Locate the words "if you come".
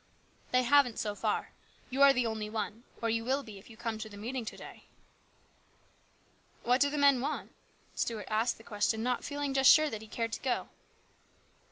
3.59-3.99